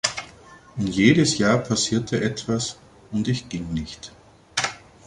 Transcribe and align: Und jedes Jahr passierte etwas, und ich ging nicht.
Und 0.77 0.87
jedes 0.89 1.37
Jahr 1.37 1.59
passierte 1.59 2.19
etwas, 2.19 2.75
und 3.11 3.27
ich 3.27 3.49
ging 3.49 3.71
nicht. 3.71 4.11